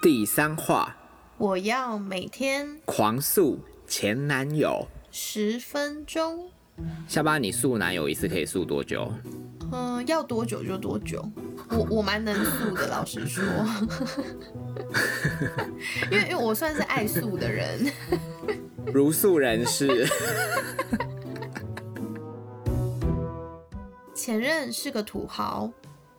[0.00, 0.96] 第三话，
[1.38, 4.86] 我要每天狂速前男友。
[5.10, 6.52] 十分钟，
[7.08, 9.12] 下巴，你速男友一次可以速多久？
[9.72, 11.28] 嗯，要多久就多久。
[11.70, 13.42] 我我蛮能速的，老实说，
[16.12, 17.92] 因为因为我算是爱速的人。
[18.86, 20.06] 如素人士。
[24.14, 25.68] 前任是个土豪，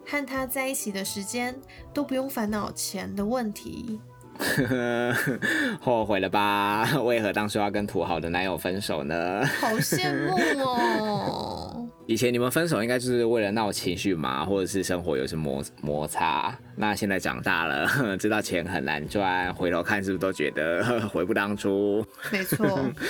[0.09, 1.55] 和他在一起的时间
[1.93, 3.99] 都不用烦恼钱的问题。
[5.81, 6.89] 后悔了吧？
[7.03, 9.45] 为何当初要跟土豪的男友分手呢？
[9.59, 11.87] 好羡慕哦！
[12.07, 16.57] 以前你们分手应该就是为了闹情绪嘛，或者是生活有些摩摩擦。
[16.75, 22.03] 那现在长大了，知道钱很难赚，回头看是不是都觉得悔不当初？
[22.31, 22.65] 没错，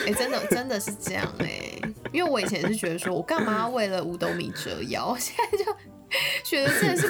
[0.07, 1.79] 哎，真的真的是这样哎，
[2.11, 5.65] 因为我以前是觉得说我干嘛为了五斗米折腰，现在就。
[6.43, 7.07] 觉得真的是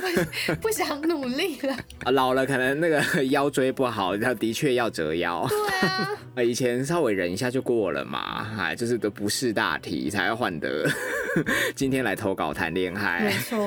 [0.56, 1.74] 不 不想努力了
[2.04, 2.12] 啊！
[2.12, 5.48] 老了可能那个 腰椎不好，他的确要折腰。
[5.48, 10.88] 对啊，以前稍微忍一下就过了嘛，哎，就是都不是大题才要换得。
[11.76, 13.58] 今天来投稿谈恋爱，没错。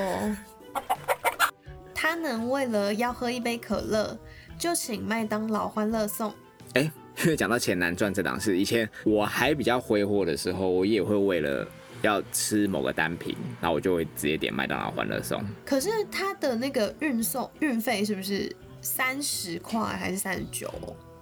[1.94, 4.18] 他能为了要喝一杯可乐，
[4.58, 6.32] 就请麦当劳欢乐送。
[6.74, 6.90] 哎，
[7.22, 11.66] 因为讲到钱难赚这档事，以前我还比较挥霍的时候，我也会为了。
[12.03, 15.42] 要吃某个单品，那我就会直接点麦当劳欢乐送。
[15.64, 20.69] 可是它的那个运送运费是不是三十块还是三十九？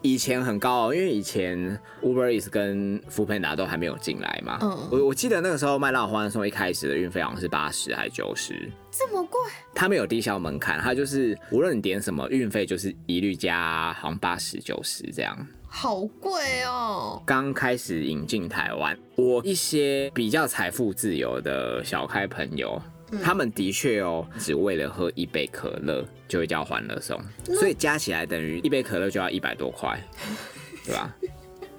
[0.02, 4.58] 以前很高哦，因为以前 Uber Eats 跟 f o o p a n d a 都还没有进来嘛。
[4.62, 4.88] 嗯。
[4.90, 8.70] 我我记得那个时候麦当劳欢乐送一开始的运费好像是八十还是九十？
[8.90, 9.38] 这么贵？
[9.74, 15.46] 它没有低消门槛，它就是无论你点什么运费就是一律加，好像八十九十这样。
[15.72, 17.22] 好贵哦！
[17.24, 22.80] 刚开始引进台湾，我一些比较财富自由的小开朋友，
[23.22, 29.98] 他们的确哦，只为了喝一杯可乐就会叫欢乐颂，所以加起来等于一杯可乐就要一百多块，
[30.84, 31.14] 对吧？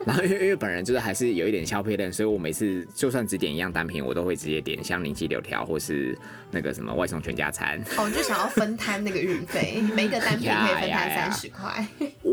[0.03, 6.17] 然后因为因为本人就是还是有一点消费量，所以我每次就算只点一样单品，我都会直接点香柠鸡柳条或是
[6.49, 7.79] 那个什么外送全家餐。
[7.99, 11.87] 哦，就想要分摊那个运费， 每一个单品可以分摊三十块。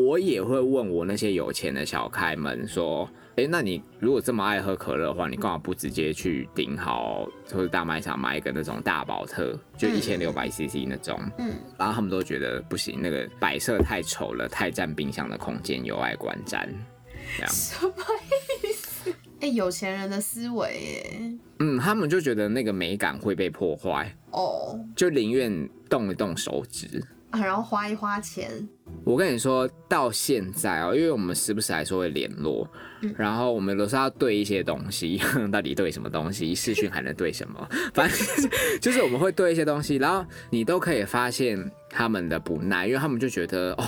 [0.07, 11.21] 我也会问我那些有钱的小开们说，哎，那你如果这么爱喝可乐的话，你干嘛不直接去顶好或者大卖场买一个那种大宝特，就一千六百 CC 那种？
[11.39, 16.67] 嗯，然后他们都觉得不行，那个摆设太丑了，太占冰箱的空间，有碍观瞻。
[17.49, 17.93] 什么
[18.63, 19.13] 意思？
[19.41, 21.33] 哎，有钱人的思维耶。
[21.59, 28.69] 嗯，他们就觉得那个美感会被破坏哦，就宁愿动一动手指啊，然后花一花钱。
[29.05, 32.69] 我跟你说到现在哦，因为我们时不时还说会联络，
[33.17, 35.21] 然后我们都是要对一些东西，
[35.51, 36.55] 到底对什么东西？
[36.55, 37.69] 视讯还能对什么？
[37.95, 38.19] 反正
[38.81, 43.85] 就是我们会对一些东西，然后你都可以发现他们的不耐，因为他们就觉得哦。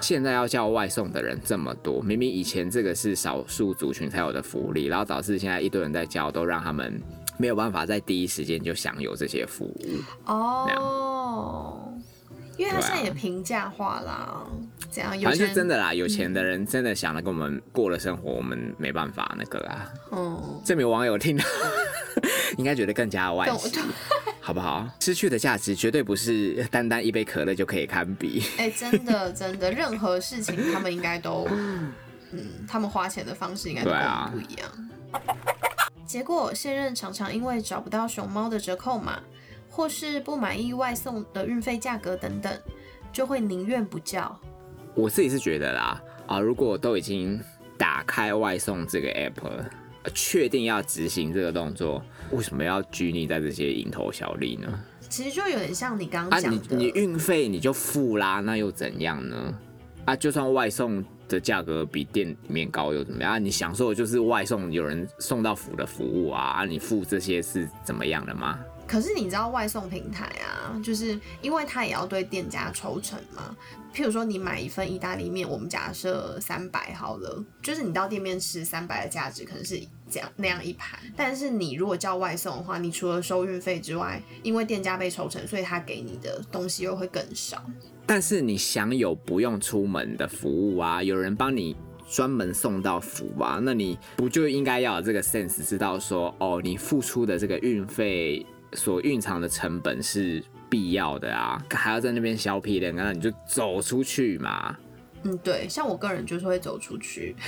[0.00, 7.00] 现在要叫外送的人这么多，明明以前这个是少数族群才有的福利，然后导致现在一堆人在叫，都让他们
[7.38, 9.80] 没有办法在第一时间就享有这些服务。
[10.26, 11.83] 哦，
[12.56, 14.44] 因为他现在也平价化啦，
[14.90, 19.92] 这样反正是真的啦，有钱的人真的想了跟我们过了生活，我们没办法那个啊。
[20.10, 21.44] 哦，这名网友听到
[22.56, 23.78] 应该觉得更加惋惜。
[24.40, 24.86] 好不好？
[25.00, 28.44] 失去的价值绝对不是单单一杯可乐就可以堪比。
[28.58, 31.92] 哎，真的 真的，任何事情他们应该都，嗯，
[32.68, 33.90] 他们花钱的方式应该都
[34.30, 34.70] 不一样。
[36.06, 39.18] 结果现任常常因为找不到熊猫的折扣码，
[39.74, 42.56] 或是不满意外送的运费价格等等，
[43.12, 44.38] 就会宁愿不叫。
[44.94, 47.40] 我自己是觉得啦，啊，如果都已经
[47.76, 49.64] 打开外送这个 app。
[50.12, 54.68] 确定要执行这个动作，为什么要拘泥在这些蝇头小利呢？
[55.08, 59.58] 其实就有点像你刚刚讲的，你你运费你就付啦，那又怎样呢？
[60.04, 63.42] 啊，就算外送的价格比店里面高又怎么样？
[63.42, 68.58] 你享受的就是外送有人送到府的服务啊，啊，你付这些是怎么样的吗？
[68.86, 73.56] 可是你知道外送平台啊，就是因为它也要对店家抽成嘛。
[73.94, 80.98] 譬如说你买一份意大利面，我们假设三百好了，就是你到店面吃三百的价值可能是这样那样一盘。
[81.16, 87.64] 但是你如果叫外送的话，你除了收运费之外，因为店家被抽成，所以他给你的东西又会更少。
[88.04, 91.76] 但是你享有不用出门的服务啊，有人帮你
[92.10, 98.44] 专门送到府啊，那你不就应该要有这个 sense，知道说哦，你付出的这个运费。
[98.74, 104.76] 所蕴藏的成本是必要的啊，还要在那边削皮脸，那你就走出去嘛。
[105.22, 107.34] 嗯，对，像我个人就是会走出去。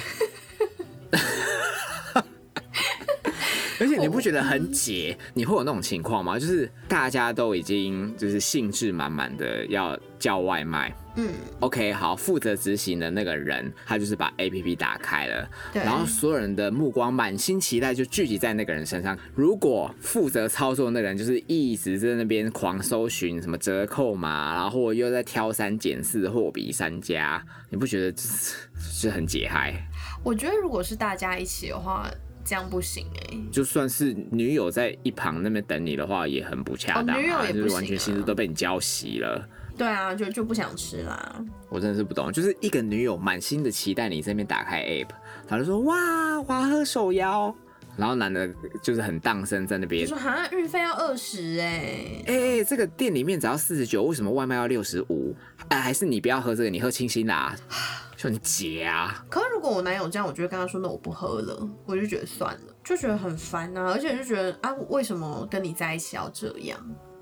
[3.79, 5.19] 而且你不觉得很解？
[5.35, 6.39] 你会有那种情况吗？
[6.39, 10.97] 就是大家都已经就是兴致满满的要叫外卖。
[11.17, 19.19] 嗯，OK，好，负责执行的那个人，他就是把 APP 打开了，对然后所有人的目光满心期待就聚集在那个人身上。
[19.35, 29.75] 如果负责操作的那个人就是一直在那边狂搜寻什么折扣嘛，然后又在挑三拣四、货比三家，你不觉得这是是很解嗨？
[30.23, 32.11] 我觉得如果是大家一起的话，
[32.47, 39.47] 这样不行哎、就算是女友在一旁那边等你的话，也很不恰当啊，哦女友也不就是完全心思都被你浇熄了。
[39.77, 41.45] 对啊，就就不想吃啦。
[41.69, 45.09] 我真的是不懂，就是一个女友满心的期待你这边打开 app，
[45.47, 47.55] 她就说哇，我要喝手摇，
[47.97, 48.49] 然后男的
[48.83, 55.35] 就是很荡声在那就边，说好像运费要二十哎，哎、这个店里面只要四十九，为什么外卖要六十五？
[55.69, 57.57] 哎，还是你不要喝这个，你喝清新啦，
[58.17, 59.25] 就很解啊。
[59.29, 66.79] 可是如果我男友这样，我就会跟他说，那我不喝了，我就觉得算了，就觉得很烦啊，而且就觉得啊，为什么跟你在一起要这样？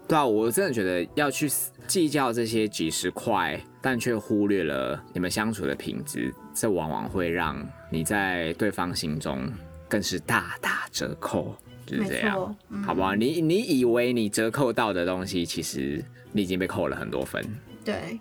[0.06, 1.50] 对啊，我真的觉得要去
[1.86, 7.56] 计较这些几十块，但却忽略了你们相处的品质，这往往会让
[7.90, 9.50] 你在对方心中
[9.88, 11.54] 更是大打折扣，
[11.86, 12.56] 就是没这样。
[12.68, 13.14] 嗯，好不好？
[13.14, 17.44] 你你以为你折扣到的东西，其实你已经被扣了很多分。
[17.84, 18.18] 对。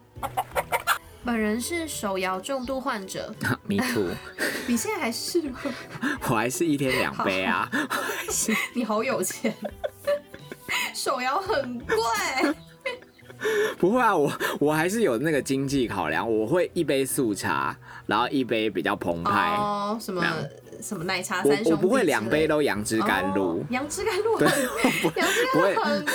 [1.25, 3.33] 本人是手摇重度患者，
[3.65, 4.09] Me too，
[4.67, 5.57] 你现在还是吗？
[6.29, 7.69] 我还是一天两杯啊。
[8.73, 9.55] 你好有钱，
[10.93, 11.95] 手摇很贵。
[13.77, 17.73] 不会啊，我我还是有那个经济考量，我会一杯速茶，
[18.05, 19.55] 然后一杯比较澎湃。
[19.55, 20.21] 哦，什么
[20.83, 24.47] 什么奶茶我三兄弟我不会两杯都都杨枝甘露，杨 枝甘露很，
[25.15, 26.11] 杨枝甘露很贵。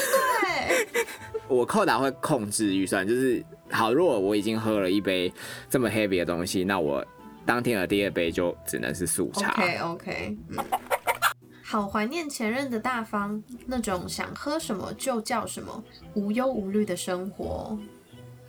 [1.49, 5.33] 我扣打会控制预算，就是好，如果我已经喝了一杯
[5.71, 7.03] 这么 heavy 的东西，那我
[7.47, 9.53] 当天的第二杯就只能是素茶。
[9.53, 10.59] OK OK，嗯。
[11.65, 15.85] 好怀念前任的大方，那种想喝什么就叫什么，
[16.15, 17.79] 无忧无虑的生活。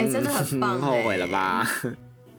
[0.00, 1.26] 哎、真的很棒、后悔了？
[1.28, 1.66] 吧？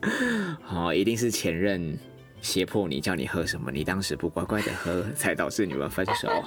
[0.69, 1.97] 哦，一定是前任
[2.45, 6.29] 胁迫你叫你喝什么，你当时不乖乖的喝，才导致你们分手。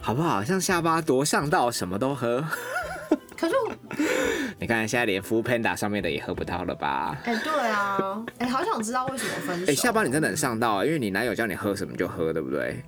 [0.00, 0.44] 好不好？
[0.44, 2.44] 像下巴多上道，什么都喝。
[3.36, 3.72] 可是我，
[4.60, 7.18] 你看现在连 f o o Panda 上面的也喝不到了吧？
[7.24, 9.72] 哎、对啊，哎、好想知道为什么分手。
[9.72, 12.80] 哎、下巴你真的很上道啊，因为你男友叫你喝什么就喝，对不对？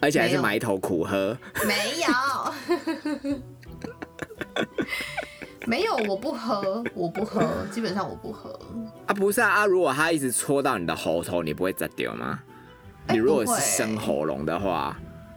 [0.00, 1.36] 而且还是埋头苦喝。
[1.66, 3.34] 没有，
[5.66, 8.58] 没有，我不喝，我不喝，基本上我不喝。
[9.06, 9.66] 啊，不是啊啊！
[9.66, 12.40] 如果他一直戳到你的喉头，你不会砸掉吗？
[13.08, 14.96] 哎你如果是生喉咙的话，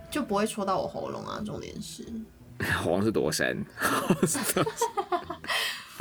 [0.10, 1.42] 就不会戳到我喉咙啊。
[1.46, 2.04] 重点是
[2.81, 3.64] 喉咙是多深？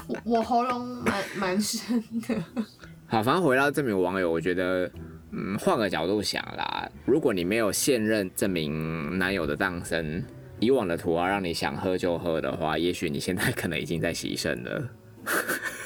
[0.07, 2.35] 我我喉咙蛮蛮深的。
[3.07, 4.91] 好，反正回到这名网友，我觉得，
[5.31, 10.25] 嗯，换个角度想啦，如果你没有现任这名男友的当身，
[10.61, 14.89] 以往的图啊让你想喝就喝的话，也许你现在可能已经在洗肾了，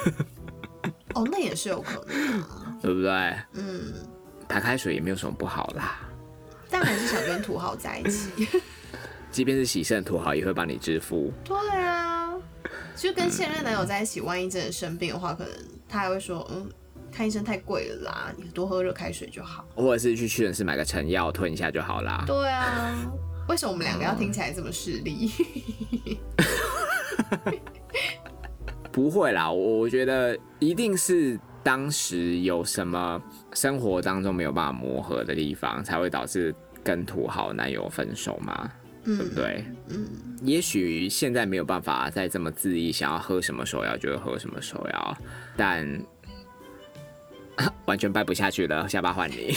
[1.15, 2.59] 哦，那也是有可能啊。
[2.83, 3.11] 对不对？
[3.53, 3.93] 嗯，
[4.49, 6.01] 白开水也没有什么不好啦，
[6.69, 8.49] 但还是想跟土豪在一起。
[9.31, 11.33] 即便是喜胜土豪也会帮你支付。
[11.45, 12.35] 对啊，
[12.97, 15.53] 就跟现任男友在一起，万一真的生病的话，可能
[15.89, 16.69] 他还会说，嗯，
[17.13, 19.65] 看医生太贵了啦，你多喝热开水就好。
[19.77, 22.25] 或者是去屈臣氏买个成药吞一下就好啦。
[22.27, 22.93] 对啊，
[23.49, 25.31] 为什么我们两个要听起来这么势利？
[28.91, 33.20] 不会啦，我我觉得一定是当时有什么
[33.53, 38.70] 生活当中没有办法磨合的地方，才会导致跟土豪男友分手嘛，
[39.05, 39.65] 对不嗯对？
[39.89, 40.06] 嗯，
[40.43, 45.17] 也许现在没有办法再这么恣意，想要喝什么手摇就会喝什么手摇，
[45.56, 46.03] 但
[47.87, 49.55] 完全掰不下去了，下巴换你。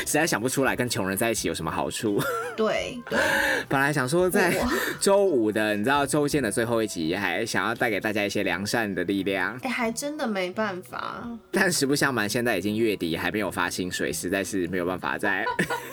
[0.00, 2.20] 实在想不出来跟穷人在一起有什么好处。
[2.56, 3.18] 对 对，
[3.68, 4.58] 本来想说在
[5.00, 11.28] 周五的，你知道周间的最后一集，还想要带给大家一些良善的力量，哎、还真的没办法。
[11.50, 15.44] 但实不相瞒，现在已经月底还没有发薪水，实在是没有办法在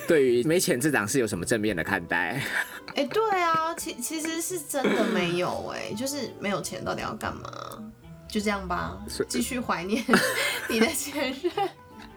[0.08, 2.42] 对于没钱这档事有什么正面的看待。
[2.94, 7.50] 哎、对啊，其其实是真的没有哎、就是没有钱到底要干嘛？
[8.28, 8.98] 就这样吧，
[9.28, 10.04] 继续怀念
[10.68, 11.68] 你的前任。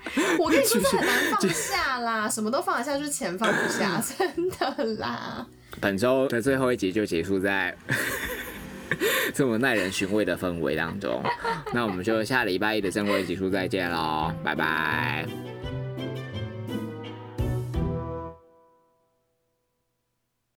[0.40, 5.46] 我跟你说，这很难放下啦， 什么都放得下，就是钱放不下，真的啦。
[5.80, 7.76] 本周的最后一集就结束在
[9.34, 11.24] 这么耐人寻味的氛围当中，
[11.74, 15.49] 那我们就下礼拜一的正规集数再见喽，拜拜。